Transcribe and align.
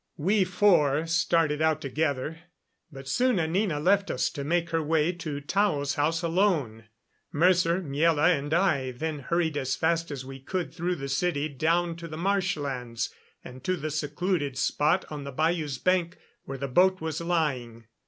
We 0.17 0.45
four 0.45 1.05
started 1.05 1.61
out 1.61 1.79
together, 1.79 2.39
but 2.91 3.07
soon 3.07 3.39
Anina 3.39 3.79
left 3.79 4.09
us 4.09 4.31
to 4.31 4.43
make 4.43 4.71
her 4.71 4.81
way 4.81 5.11
to 5.11 5.39
Tao's 5.41 5.93
house 5.93 6.23
alone. 6.23 6.85
Mercer, 7.31 7.83
Miela 7.83 8.35
and 8.35 8.51
I 8.51 8.89
then 8.93 9.19
hurried 9.19 9.57
as 9.57 9.75
fast 9.75 10.09
as 10.09 10.25
we 10.25 10.39
could 10.39 10.73
through 10.73 10.95
the 10.95 11.07
city 11.07 11.47
down 11.49 11.95
to 11.97 12.07
the 12.07 12.17
marshlands, 12.17 13.13
and 13.43 13.63
to 13.63 13.77
the 13.77 13.91
secluded 13.91 14.57
spot 14.57 15.05
on 15.11 15.23
the 15.23 15.31
bayou's 15.31 15.77
bank 15.77 16.17
where 16.45 16.57
the 16.57 16.67
boat 16.67 16.99
was 16.99 17.21
lying. 17.21 17.85